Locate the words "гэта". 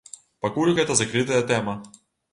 0.79-0.97